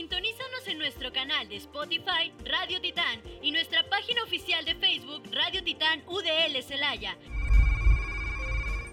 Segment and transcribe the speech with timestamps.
[0.00, 5.62] Sintonízanos en nuestro canal de Spotify Radio Titán y nuestra página oficial de Facebook Radio
[5.62, 7.18] Titán UDL Celaya.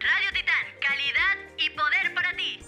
[0.01, 2.59] Radio Titán, calidad y poder para ti.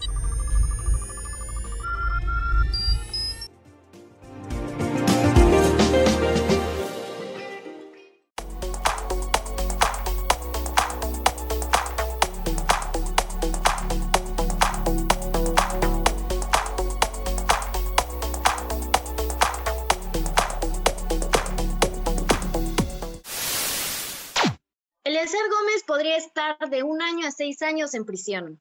[25.30, 28.60] Eliezer Gómez podría estar de un año a seis años en prisión.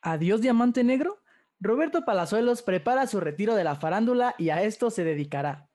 [0.00, 1.20] Adiós Diamante Negro.
[1.58, 5.68] Roberto Palazuelos prepara su retiro de la farándula y a esto se dedicará.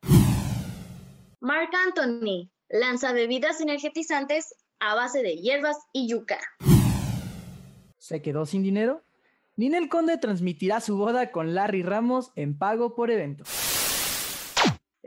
[1.42, 6.40] Marc Anthony lanza bebidas energetizantes a base de hierbas y yuca.
[7.98, 9.04] ¿Se quedó sin dinero?
[9.58, 13.44] Ninel Conde transmitirá su boda con Larry Ramos en pago por evento.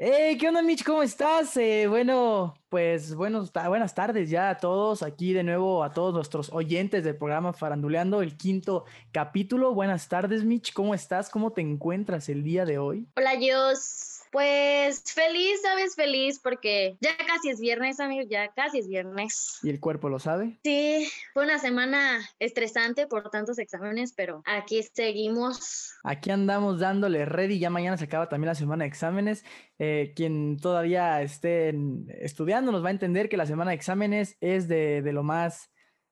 [0.02, 0.82] Hey, ¿qué onda, Mitch?
[0.82, 1.54] ¿Cómo estás?
[1.58, 5.02] Eh, bueno, pues buenos, buenas tardes ya a todos.
[5.02, 9.74] Aquí de nuevo a todos nuestros oyentes del programa Faranduleando, el quinto capítulo.
[9.74, 10.72] Buenas tardes, Mitch.
[10.72, 11.28] ¿Cómo estás?
[11.28, 13.06] ¿Cómo te encuentras el día de hoy?
[13.14, 14.19] Hola, Dios.
[14.30, 15.96] Pues feliz, ¿sabes?
[15.96, 19.58] Feliz porque ya casi es viernes, amigo, ya casi es viernes.
[19.62, 20.58] ¿Y el cuerpo lo sabe?
[20.62, 25.94] Sí, fue una semana estresante por tantos exámenes, pero aquí seguimos.
[26.04, 29.44] Aquí andamos dándole ready, ya mañana se acaba también la semana de exámenes.
[29.78, 31.74] Eh, quien todavía esté
[32.20, 35.70] estudiando nos va a entender que la semana de exámenes es de, de lo más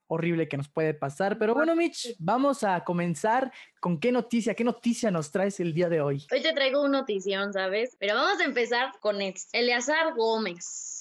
[0.09, 1.39] horrible que nos puede pasar.
[1.39, 5.89] Pero bueno, Mitch, vamos a comenzar con qué noticia, qué noticia nos traes el día
[5.89, 6.27] de hoy.
[6.33, 7.97] Hoy te traigo una notición, ¿sabes?
[8.01, 9.19] Pero vamos a empezar con
[9.53, 10.98] Eleazar Gómez.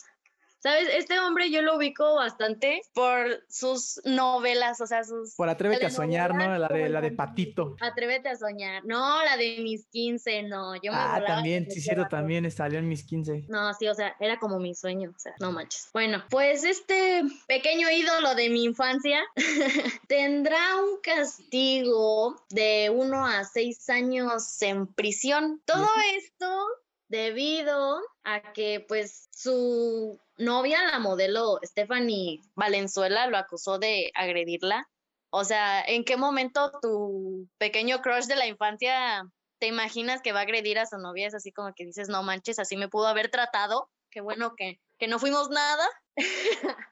[0.67, 0.89] ¿Sabes?
[0.95, 5.33] Este hombre yo lo ubico bastante por sus novelas, o sea, sus...
[5.35, 6.57] Por Atrévete a soñar, ¿no?
[6.57, 7.78] La de, la de Patito.
[7.79, 8.83] Atrévete a soñar.
[8.83, 10.75] No, la de mis 15, no.
[10.75, 13.45] Yo me ah, también, sí, cierto, también salió en mis 15.
[13.47, 15.89] No, sí, o sea, era como mi sueño, o sea, no manches.
[15.94, 19.22] Bueno, pues este pequeño ídolo de mi infancia
[20.09, 25.61] tendrá un castigo de uno a seis años en prisión.
[25.63, 26.67] Todo esto
[27.09, 34.88] debido a que pues su novia, la modelo Stephanie Valenzuela, lo acusó de agredirla.
[35.29, 39.29] O sea, ¿en qué momento tu pequeño crush de la infancia
[39.59, 41.28] te imaginas que va a agredir a su novia?
[41.28, 43.90] Es así como que dices, no manches, así me pudo haber tratado.
[44.09, 45.88] Qué bueno que, que no fuimos nada.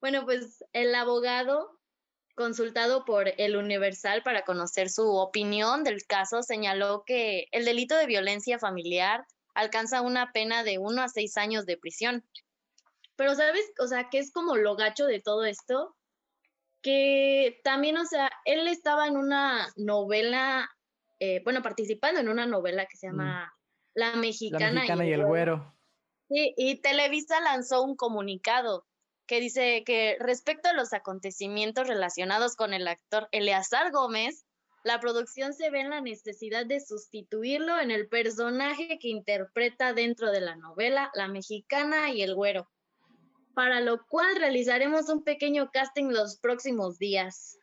[0.00, 1.78] bueno, pues el abogado
[2.34, 8.06] consultado por el Universal para conocer su opinión del caso, señaló que el delito de
[8.06, 12.24] violencia familiar alcanza una pena de uno a seis años de prisión.
[13.16, 13.64] Pero, ¿sabes?
[13.80, 15.96] O sea, que es como lo gacho de todo esto,
[16.82, 20.70] que también, o sea, él estaba en una novela,
[21.18, 23.10] eh, bueno, participando en una novela que se mm.
[23.10, 23.52] llama
[23.94, 25.74] La Mexicana, y, el, güero.
[26.28, 28.86] Sí, y Televisa lanzó un comunicado
[29.26, 34.46] que dice que respecto a los acontecimientos relacionados con el actor Eleazar Gómez,
[34.88, 40.32] la producción se ve en la necesidad de sustituirlo en el personaje que interpreta dentro
[40.32, 42.70] de la novela La Mexicana y el Güero,
[43.52, 47.58] para lo cual realizaremos un pequeño casting los próximos días.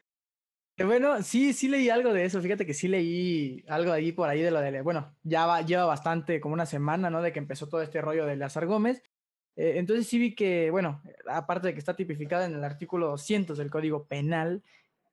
[0.78, 2.40] Bueno, sí, sí leí algo de eso.
[2.40, 5.86] Fíjate que sí leí algo ahí por ahí de lo de, bueno, ya va, lleva
[5.86, 7.24] bastante, como una semana, ¿no?
[7.24, 9.02] De que empezó todo este rollo de Lazar Gómez.
[9.56, 13.58] Eh, entonces sí vi que, bueno, aparte de que está tipificada en el artículo 200
[13.58, 14.62] del Código Penal,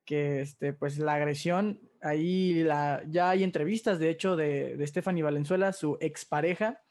[0.04, 5.22] que este, pues la agresión, ahí la, ya hay entrevistas, de hecho, de, de Stephanie
[5.22, 6.82] Valenzuela, su expareja,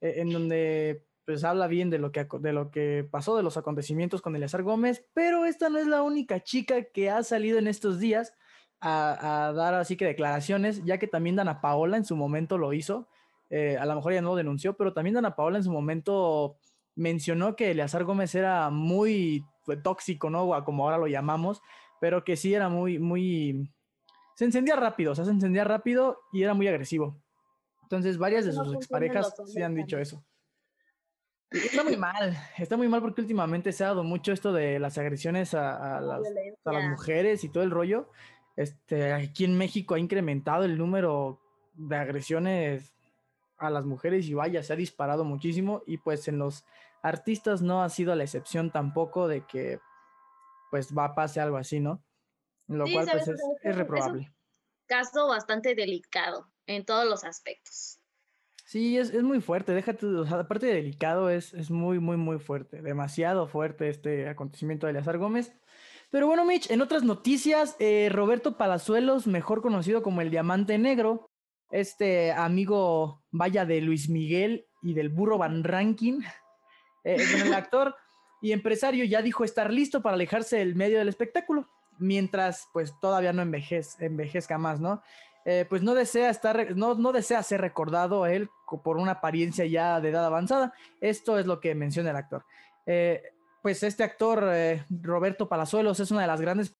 [0.00, 3.58] eh, en donde pues habla bien de lo, que, de lo que pasó, de los
[3.58, 7.68] acontecimientos con Eleazar Gómez, pero esta no es la única chica que ha salido en
[7.68, 8.32] estos días
[8.80, 13.08] a, dar así que declaraciones, ya que también Dana Paola en su momento lo hizo,
[13.50, 16.56] eh, a lo mejor ya no lo denunció, pero también Dana Paola en su momento
[16.94, 19.44] mencionó que Eleazar Gómez era muy
[19.82, 20.64] tóxico, ¿no?
[20.64, 21.60] Como ahora lo llamamos,
[22.00, 23.70] pero que sí era muy, muy...
[24.34, 27.20] Se encendía rápido, o sea, se encendía rápido y era muy agresivo.
[27.82, 30.22] Entonces, varias de sus exparejas sí han dicho eso.
[31.50, 34.98] Está muy mal, está muy mal porque últimamente se ha dado mucho esto de las
[34.98, 36.20] agresiones a, las,
[36.64, 38.10] a las, mujeres y todo el rollo.
[38.54, 41.40] Este, aquí en México ha incrementado el número
[41.74, 42.92] de agresiones
[43.56, 46.64] a las mujeres y vaya, se ha disparado muchísimo y pues en los
[47.02, 49.80] artistas no ha sido la excepción tampoco de que
[50.70, 52.02] pues va a pase algo así, ¿no?
[52.66, 53.24] Lo Sí, cual ¿sabes?
[53.26, 54.32] pues es, un- reprobable.
[54.86, 57.98] Caso bastante delicado en todos los aspectos.
[58.64, 62.18] Sí, es, es muy fuerte, déjate, o sea, aparte de delicado, es, es muy, muy,
[62.18, 65.54] muy fuerte, demasiado fuerte este acontecimiento de Eleazar Gómez.
[66.10, 71.30] Pero bueno, Mitch, en otras noticias, eh, Roberto Palazuelos, mejor conocido como el Diamante Negro,
[71.70, 76.22] este amigo, vaya, de Luis Miguel y del burro Van Rankin,
[77.04, 77.94] eh, el actor
[78.40, 81.68] y empresario ya dijo estar listo para alejarse del medio del espectáculo,
[81.98, 85.02] mientras pues todavía no envejez, envejezca más, ¿no?
[85.44, 89.64] Eh, pues no desea estar, no, no desea ser recordado él co- por una apariencia
[89.66, 90.74] ya de edad avanzada.
[91.00, 92.44] Esto es lo que menciona el actor.
[92.86, 93.22] Eh,
[93.62, 96.76] pues este actor, eh, Roberto Palazuelos, es una de las grandes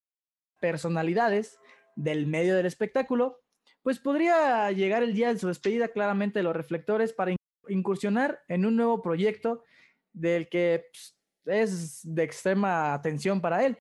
[0.60, 1.58] personalidades
[1.96, 3.40] del medio del espectáculo.
[3.82, 7.36] Pues podría llegar el día de su despedida claramente de los reflectores para in-
[7.68, 9.64] incursionar en un nuevo proyecto
[10.12, 11.16] del que pues,
[11.48, 13.78] es de extrema atención para él.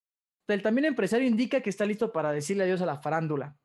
[0.48, 3.56] El también empresario indica que está listo para decirle adiós a la farándula.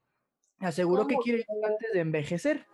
[0.58, 2.66] Aseguró que ¿Cómo quiere ir antes de envejecer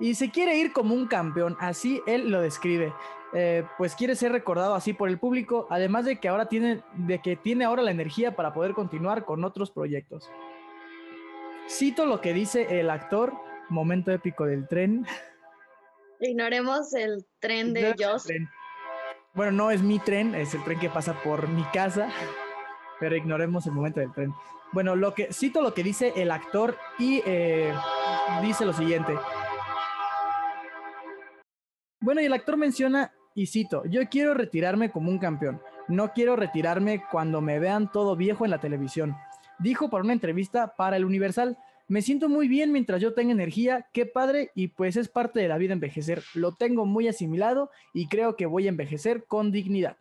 [0.00, 2.92] y se quiere ir como un campeón, así él lo describe.
[3.34, 7.20] Eh, pues quiere ser recordado así por el público, además de que ahora tiene, de
[7.20, 10.28] que tiene ahora la energía para poder continuar con otros proyectos.
[11.68, 13.34] Cito lo que dice el actor,
[13.68, 15.06] momento épico del tren.
[16.18, 18.24] Ignoremos el tren de Del Joss.
[18.24, 18.48] tren.
[19.32, 22.08] Bueno, no es mi tren, es el tren que pasa por mi casa,
[22.98, 24.34] pero ignoremos el momento del tren.
[24.72, 27.72] Bueno, lo que cito lo que dice el actor y eh,
[28.42, 29.16] dice lo siguiente.
[32.00, 36.34] Bueno, y el actor menciona, y cito, yo quiero retirarme como un campeón, no quiero
[36.34, 39.16] retirarme cuando me vean todo viejo en la televisión.
[39.60, 41.56] Dijo para una entrevista para el Universal,
[41.90, 45.48] me siento muy bien mientras yo tenga energía, qué padre, y pues es parte de
[45.48, 46.22] la vida envejecer.
[46.34, 49.96] Lo tengo muy asimilado y creo que voy a envejecer con dignidad.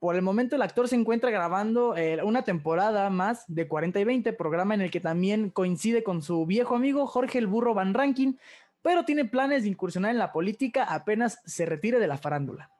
[0.00, 4.04] Por el momento el actor se encuentra grabando eh, una temporada más de 40 y
[4.04, 7.94] 20, programa en el que también coincide con su viejo amigo Jorge el Burro Van
[7.94, 8.40] Rankin,
[8.82, 12.72] pero tiene planes de incursionar en la política apenas se retire de la farándula.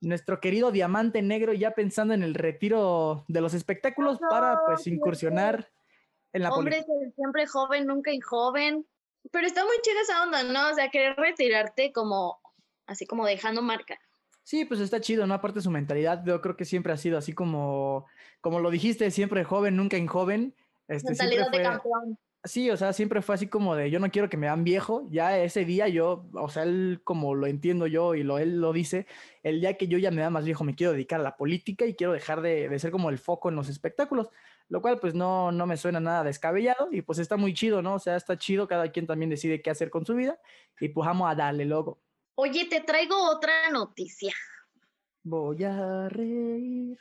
[0.00, 5.68] Nuestro querido Diamante Negro ya pensando en el retiro de los espectáculos para pues incursionar
[6.32, 6.84] en la Hombre,
[7.14, 8.86] siempre joven, nunca joven.
[9.30, 10.70] Pero está muy chida esa onda, ¿no?
[10.70, 12.40] O sea, querer retirarte como,
[12.86, 13.98] así como dejando marca.
[14.42, 15.34] Sí, pues está chido, ¿no?
[15.34, 18.06] Aparte su mentalidad, yo creo que siempre ha sido así como,
[18.40, 20.54] como lo dijiste, siempre joven, nunca injoven.
[20.88, 22.18] Este, siempre Mentalidad de campeón.
[22.44, 25.06] Sí, o sea, siempre fue así como de yo no quiero que me vean viejo.
[25.10, 28.72] Ya ese día yo, o sea, él como lo entiendo yo y lo, él lo
[28.72, 29.06] dice,
[29.42, 31.84] el día que yo ya me da más viejo me quiero dedicar a la política
[31.84, 34.30] y quiero dejar de, de ser como el foco en los espectáculos,
[34.68, 37.94] lo cual pues no, no me suena nada descabellado y pues está muy chido, ¿no?
[37.96, 40.38] O sea, está chido, cada quien también decide qué hacer con su vida
[40.80, 42.00] y pues vamos a darle logo.
[42.36, 44.32] Oye, te traigo otra noticia.
[45.22, 46.98] Voy a reír.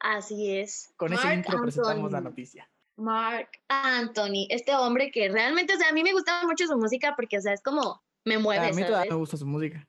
[0.00, 0.92] Así es.
[0.96, 2.68] Con ese Marc intro presentamos la noticia.
[2.96, 7.14] Mark Anthony, este hombre que realmente, o sea, a mí me gusta mucho su música
[7.16, 9.88] porque, o sea, es como, me mueve, A mí todavía me gusta su música.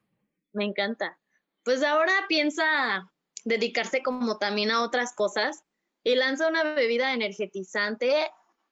[0.53, 1.17] Me encanta.
[1.63, 3.11] Pues ahora piensa
[3.45, 5.63] dedicarse como también a otras cosas
[6.03, 8.13] y lanza una bebida energetizante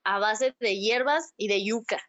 [0.03, 1.99] a base de hierbas y de yuca.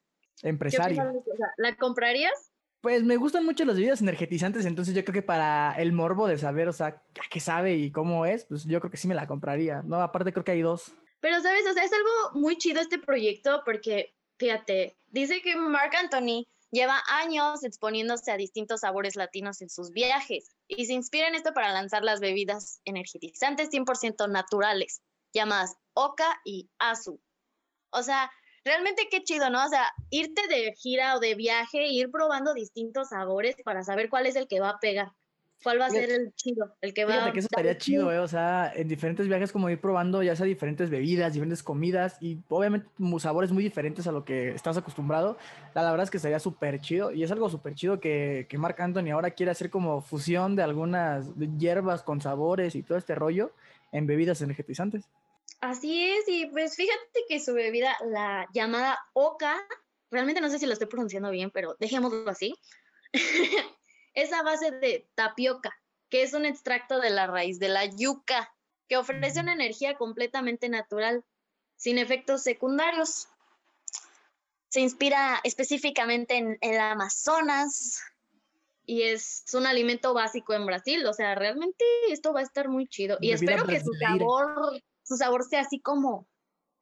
[0.40, 1.02] ¿Qué Empresario.
[1.02, 2.32] O sea, ¿La comprarías?
[2.80, 6.36] Pues me gustan mucho las bebidas energetizantes, entonces yo creo que para el morbo de
[6.36, 9.14] saber, o sea, a qué sabe y cómo es, pues yo creo que sí me
[9.14, 9.82] la compraría.
[9.82, 10.92] No, aparte creo que hay dos.
[11.22, 11.64] Pero, ¿sabes?
[11.70, 17.00] O sea, es algo muy chido este proyecto porque, fíjate, dice que Mark Anthony lleva
[17.06, 21.72] años exponiéndose a distintos sabores latinos en sus viajes y se inspira en esto para
[21.72, 25.00] lanzar las bebidas energetizantes 100% naturales,
[25.32, 27.20] llamadas Oca y Azu.
[27.90, 28.28] O sea,
[28.64, 29.64] realmente qué chido, ¿no?
[29.64, 34.26] O sea, irte de gira o de viaje, ir probando distintos sabores para saber cuál
[34.26, 35.12] es el que va a pegar,
[35.62, 38.12] cuál va a ser el chido, el que va Fíjate que eso estaría chido.
[38.12, 38.18] ¿eh?
[38.18, 42.38] O sea, en diferentes viajes como ir probando ya sea diferentes bebidas, diferentes comidas y
[42.48, 42.88] obviamente
[43.18, 45.36] sabores muy diferentes a lo que estás acostumbrado.
[45.74, 48.58] La, la verdad es que sería súper chido y es algo súper chido que, que
[48.58, 51.26] Marc Anthony ahora quiere hacer como fusión de algunas
[51.58, 53.52] hierbas con sabores y todo este rollo
[53.92, 55.08] en bebidas energetizantes.
[55.60, 59.56] Así es, y pues fíjate que su bebida, la llamada Oca,
[60.10, 62.56] realmente no sé si lo estoy pronunciando bien, pero dejémoslo así,
[64.14, 65.72] es a base de tapioca,
[66.08, 68.54] que es un extracto de la raíz de la yuca,
[68.88, 71.24] que ofrece una energía completamente natural,
[71.76, 73.28] sin efectos secundarios.
[74.68, 78.02] Se inspira específicamente en el Amazonas
[78.84, 82.86] y es un alimento básico en Brasil, o sea, realmente esto va a estar muy
[82.86, 83.16] chido.
[83.20, 86.26] Y espero que su sabor, su sabor sea así como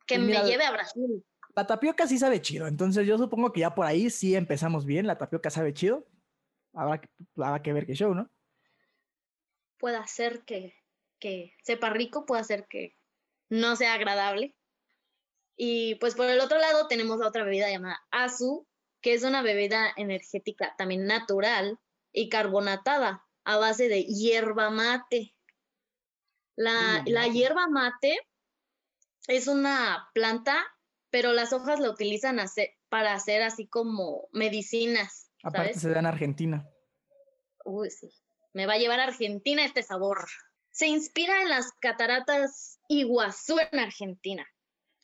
[0.06, 1.24] que Pues me lleve a Brasil.
[1.54, 5.06] La tapioca sí sabe chido, entonces yo supongo que ya por ahí sí empezamos bien.
[5.06, 6.06] La tapioca sabe chido.
[6.72, 8.30] Habrá que, habrá que ver qué show, ¿no?
[9.78, 10.74] Puede ser que,
[11.18, 12.96] que sepa rico, puede ser que
[13.48, 14.54] no sea agradable.
[15.56, 18.66] Y pues por el otro lado tenemos la otra bebida llamada Azu,
[19.02, 21.78] que es una bebida energética también natural
[22.12, 25.34] y carbonatada a base de hierba mate.
[26.56, 28.18] La, la hierba mate
[29.26, 30.64] es una planta,
[31.10, 32.38] pero las hojas la utilizan
[32.88, 35.29] para hacer así como medicinas.
[35.42, 36.68] Aparte se da en Argentina.
[37.64, 38.10] Uy, sí.
[38.52, 40.26] Me va a llevar a Argentina este sabor.
[40.70, 44.46] Se inspira en las cataratas Iguazú en Argentina,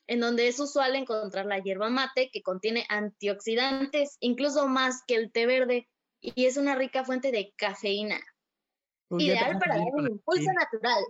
[0.06, 5.30] en donde es usual encontrar la hierba mate que contiene antioxidantes, incluso más que el
[5.32, 5.88] té verde,
[6.20, 8.18] y es una rica fuente de cafeína.
[9.10, 11.04] Ideal para dar un impulso natural.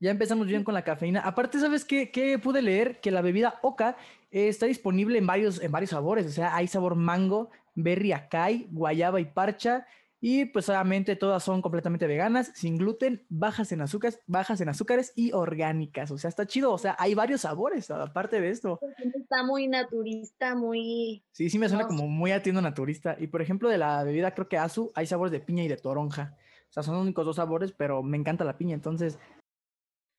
[0.00, 1.20] Ya empezamos bien con la cafeína.
[1.20, 3.00] Aparte, ¿sabes qué, qué pude leer?
[3.00, 3.96] Que la bebida Oca
[4.30, 6.26] está disponible en varios, en varios sabores.
[6.26, 9.86] O sea, hay sabor mango, berry acai, guayaba y parcha.
[10.24, 15.12] Y pues obviamente todas son completamente veganas, sin gluten, bajas en azúcares, bajas en azúcares
[15.16, 16.12] y orgánicas.
[16.12, 16.72] O sea, está chido.
[16.72, 18.78] O sea, hay varios sabores aparte de esto.
[19.14, 21.24] Está muy naturista, muy.
[21.32, 23.16] Sí, sí me suena como muy atiendo naturista.
[23.18, 25.76] Y por ejemplo, de la bebida, creo que Azu, hay sabores de piña y de
[25.76, 26.36] toronja.
[26.70, 28.74] O sea, son los únicos dos sabores, pero me encanta la piña.
[28.74, 29.18] Entonces.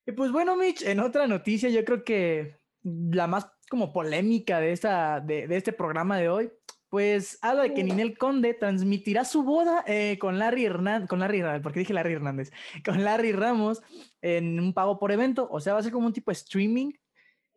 [0.06, 4.74] Y pues bueno, Mitch, en otra noticia, yo creo que la más como polémica de,
[4.74, 6.52] esta, de, de este programa de hoy
[6.94, 11.42] pues habla de que Ninel Conde transmitirá su boda eh, con Larry Hernández, con Larry
[11.64, 12.52] porque dije Larry Hernández,
[12.86, 13.82] con Larry Ramos
[14.22, 16.92] en un pago por evento, o sea, va a ser como un tipo de streaming.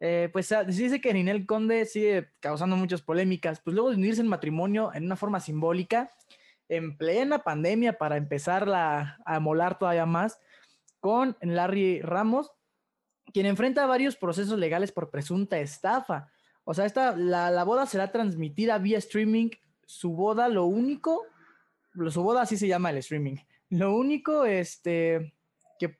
[0.00, 4.22] Eh, pues se dice que Ninel Conde sigue causando muchas polémicas, pues luego de unirse
[4.22, 6.10] en matrimonio en una forma simbólica,
[6.70, 10.40] en plena pandemia para empezarla a molar todavía más,
[10.98, 12.52] con Larry Ramos,
[13.34, 16.32] quien enfrenta varios procesos legales por presunta estafa.
[16.68, 19.50] O sea, esta, la, la, boda será transmitida vía streaming.
[19.86, 21.22] Su boda, lo único,
[22.10, 23.36] su boda así se llama el streaming.
[23.70, 25.32] Lo único este,
[25.78, 25.96] que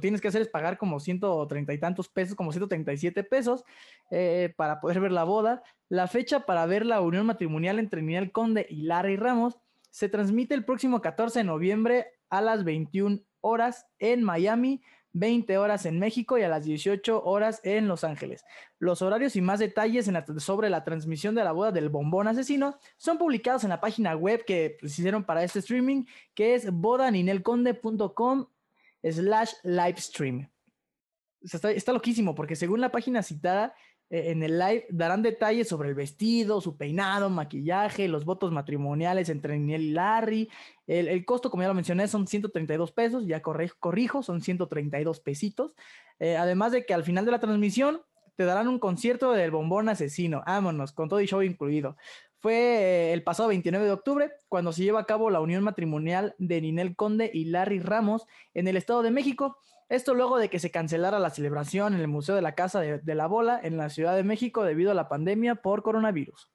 [0.00, 3.62] tienes que hacer es pagar como 130 y tantos pesos, como 137 pesos,
[4.10, 5.62] eh, para poder ver la boda.
[5.88, 9.56] La fecha para ver la unión matrimonial entre Ninel Conde y Larry Ramos
[9.90, 14.82] se transmite el próximo 14 de noviembre a las 21 horas en Miami
[15.18, 18.44] 20 horas en México y a las 18 horas en Los Ángeles.
[18.78, 23.18] Los horarios y más detalles sobre la transmisión de la boda del bombón asesino son
[23.18, 28.46] publicados en la página web que pues, hicieron para este streaming, que es bodaninelconde.com
[29.02, 30.50] slash livestream.
[31.42, 33.74] está, está loquísimo porque según la página citada,
[34.10, 39.58] en el live darán detalles sobre el vestido, su peinado, maquillaje, los votos matrimoniales entre
[39.58, 40.50] Niel y Larry.
[40.86, 45.72] El, costo, como ya lo mencioné, son 132 pesos, ya corrijo, son 132 pesitos.
[46.18, 48.00] Eh, además de que al final de la transmisión
[48.38, 50.42] te darán un concierto del bombón asesino.
[50.46, 51.96] Vámonos, con todo y show incluido.
[52.40, 56.34] Fue eh, el pasado 29 de octubre cuando se lleva a cabo la unión matrimonial
[56.38, 59.58] de Ninel Conde y Larry Ramos en el Estado de México.
[59.88, 63.14] Esto luego de que se cancelara la celebración en el Museo de la Casa de,
[63.14, 66.50] la Bola en la Ciudad de México debido a la pandemia por coronavirus.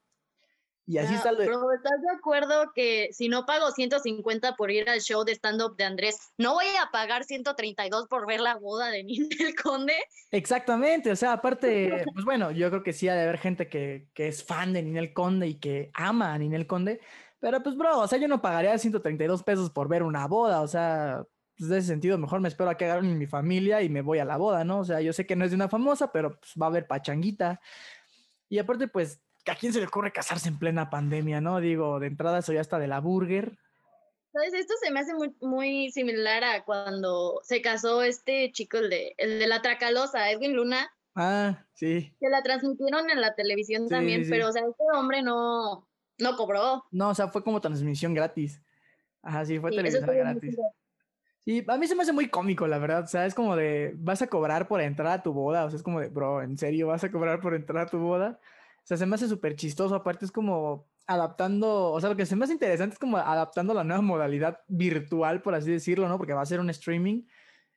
[0.86, 1.30] Y así está.
[1.36, 5.76] Pero ¿estás de acuerdo que si no pago 150 por ir al show de stand-up
[5.76, 9.94] de Andrés, no voy a pagar 132 por ver la boda de Ninel Conde?
[10.30, 14.08] Exactamente, o sea, aparte, pues bueno, yo creo que sí ha de haber gente que,
[14.12, 17.00] que es fan de Ninel Conde y que ama a Ninel Conde,
[17.40, 20.68] pero pues bro, o sea, yo no pagaría 132 pesos por ver una boda, o
[20.68, 21.24] sea,
[21.56, 24.18] pues de ese sentido, mejor me espero a que hagan mi familia y me voy
[24.18, 24.80] a la boda, ¿no?
[24.80, 26.86] O sea, yo sé que no es de una famosa, pero pues va a haber
[26.86, 27.60] pachanguita.
[28.48, 31.60] Y aparte, pues, ¿a quién se le ocurre casarse en plena pandemia, no?
[31.60, 33.58] Digo, de entrada soy hasta de la burger.
[34.32, 34.54] ¿Sabes?
[34.54, 39.14] Esto se me hace muy, muy similar a cuando se casó este chico, el de,
[39.16, 40.90] el de la Tracalosa, Edwin Luna.
[41.14, 42.12] Ah, sí.
[42.20, 45.86] Que la transmitieron en la televisión también, pero, o sea, este hombre no,
[46.18, 46.84] no cobró.
[46.90, 48.60] No, o sea, fue como transmisión gratis.
[49.22, 50.56] Ajá, sí, fue televisión gratis.
[51.44, 53.04] Sí, a mí se me hace muy cómico, la verdad.
[53.04, 55.66] O sea, es como de, vas a cobrar por entrar a tu boda.
[55.66, 57.98] O sea, es como de, bro, ¿en serio vas a cobrar por entrar a tu
[57.98, 58.40] boda?
[58.84, 59.94] O sea, se me hace súper chistoso.
[59.94, 63.74] Aparte, es como adaptando, o sea, lo que se me hace interesante es como adaptando
[63.74, 66.18] la nueva modalidad virtual, por así decirlo, ¿no?
[66.18, 67.24] Porque va a ser un streaming.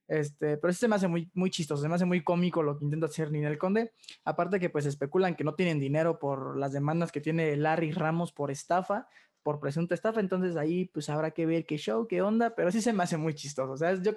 [0.08, 2.78] Este, pero sí se me hace muy, muy chistoso, se me hace muy cómico lo
[2.78, 3.92] que intenta hacer Ninel Conde.
[4.24, 8.32] Aparte que pues especulan que no tienen dinero por las demandas que tiene Larry Ramos
[8.32, 9.10] por estafa
[9.48, 12.82] por presunta estafa, entonces ahí pues habrá que ver qué show, qué onda, pero sí
[12.82, 14.02] se me hace muy chistoso, ¿sabes?
[14.02, 14.12] Yo...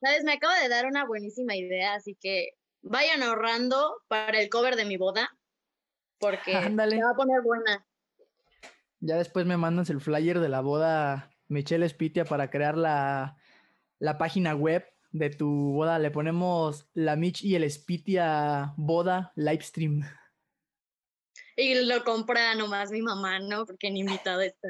[0.00, 2.50] Sabes, me acaba de dar una buenísima idea, así que
[2.82, 5.28] vayan ahorrando para el cover de mi boda,
[6.54, 7.84] porque me va a poner buena.
[9.00, 13.36] Ya después me mandas el flyer de la boda Michelle Spitia para crear la,
[13.98, 15.98] la página web de tu boda.
[15.98, 20.02] Le ponemos la Mitch y el Spitia boda live stream.
[21.56, 23.66] y lo compra nomás mi mamá, ¿no?
[23.66, 24.68] Porque ni invitada está.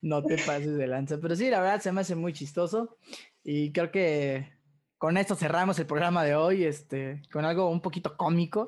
[0.00, 1.18] No te pases de lanza.
[1.20, 2.96] Pero sí, la verdad se me hace muy chistoso.
[3.44, 4.50] Y creo que
[4.96, 8.66] con esto cerramos el programa de hoy, este, con algo un poquito cómico.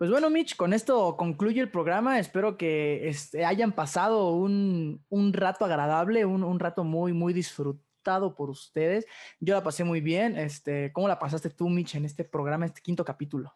[0.00, 2.18] Pues bueno, Mitch, con esto concluye el programa.
[2.18, 8.34] Espero que este, hayan pasado un, un rato agradable, un, un, rato muy, muy disfrutado
[8.34, 9.04] por ustedes.
[9.40, 10.38] Yo la pasé muy bien.
[10.38, 13.54] Este, ¿Cómo la pasaste tú, Mitch, en este programa, este quinto capítulo?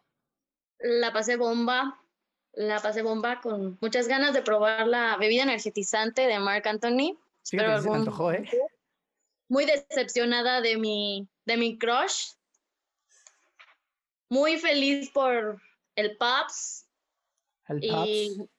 [0.77, 1.99] La pasé bomba
[2.53, 7.17] la pasé bomba con muchas ganas de probar la bebida energetizante de Mark Anthony.
[7.41, 8.47] Sí, pero se antojó, ¿eh?
[9.49, 12.33] Muy decepcionada de mi, de mi crush.
[14.29, 15.59] Muy feliz por
[15.95, 16.87] el Pops.
[17.67, 18.49] El y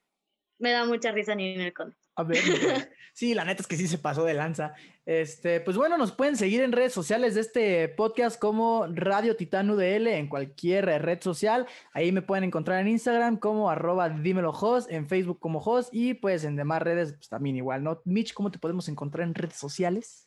[0.59, 1.97] me da mucha risa ni en el Conde.
[2.17, 2.39] A ver,
[3.13, 4.73] sí, la neta es que sí se pasó de lanza.
[5.05, 9.69] Este, pues bueno, nos pueden seguir en redes sociales de este podcast como Radio Titán
[9.71, 11.67] UDL en cualquier red social.
[11.93, 16.15] Ahí me pueden encontrar en Instagram como arroba dímelo host, en Facebook como host y
[16.15, 18.01] pues en demás redes pues también igual, ¿no?
[18.07, 20.27] Mitch, ¿cómo te podemos encontrar en redes sociales?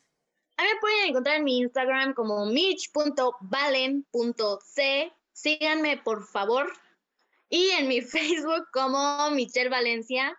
[0.56, 5.12] A mí me pueden encontrar en mi Instagram como mitch.valen.c.
[5.32, 6.70] Síganme, por favor.
[7.50, 10.36] Y en mi Facebook como Michelle Valencia.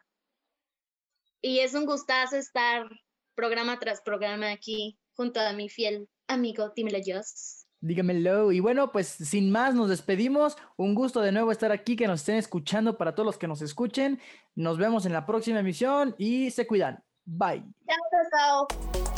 [1.42, 2.90] Y es un gustazo estar
[3.36, 7.66] programa tras programa aquí junto a mi fiel amigo Dímelo Joss.
[7.82, 8.52] Dígamelo.
[8.52, 10.56] Y bueno, pues sin más, nos despedimos.
[10.78, 13.62] Un gusto de nuevo estar aquí, que nos estén escuchando para todos los que nos
[13.62, 14.20] escuchen.
[14.56, 17.04] Nos vemos en la próxima emisión y se cuidan.
[17.26, 17.64] Bye.
[17.88, 19.11] Chao, chao.